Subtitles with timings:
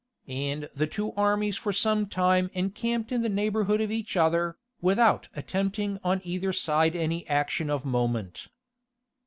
[0.27, 5.27] And the two armies for some time encamped in the neighborhood of each other, without
[5.35, 8.47] attempting on either side any action of moment.